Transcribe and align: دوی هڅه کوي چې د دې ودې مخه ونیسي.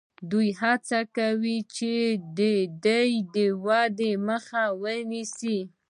دوی 0.31 0.49
هڅه 0.61 0.99
کوي 1.17 1.57
چې 1.75 1.93
د 2.37 2.39
دې 3.35 3.45
ودې 3.65 4.11
مخه 4.27 4.63
ونیسي. 4.81 5.59